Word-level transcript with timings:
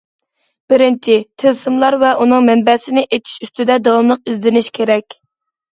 بىرىنچى، 0.71 1.17
تىلسىملار 1.43 1.97
ۋە 2.05 2.15
ئۇنىڭ 2.23 2.49
مەنبەسىنى 2.49 3.07
ئېچىش 3.13 3.37
ئۈستىدە 3.49 3.79
داۋاملىق 3.91 4.27
ئىزدىنىش 4.35 4.77
كېرەك. 4.81 5.23